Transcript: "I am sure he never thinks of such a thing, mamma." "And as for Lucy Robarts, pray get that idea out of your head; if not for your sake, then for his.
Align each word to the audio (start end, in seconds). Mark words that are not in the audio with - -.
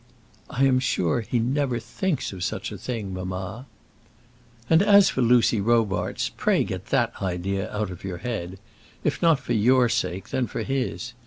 "I 0.49 0.65
am 0.65 0.79
sure 0.79 1.21
he 1.21 1.37
never 1.37 1.77
thinks 1.77 2.33
of 2.33 2.43
such 2.43 2.71
a 2.71 2.77
thing, 2.79 3.13
mamma." 3.13 3.67
"And 4.67 4.81
as 4.81 5.09
for 5.09 5.21
Lucy 5.21 5.61
Robarts, 5.61 6.27
pray 6.35 6.63
get 6.63 6.87
that 6.87 7.13
idea 7.21 7.71
out 7.71 7.91
of 7.91 8.03
your 8.03 8.17
head; 8.17 8.57
if 9.03 9.21
not 9.21 9.39
for 9.39 9.53
your 9.53 9.89
sake, 9.89 10.29
then 10.29 10.47
for 10.47 10.63
his. 10.63 11.13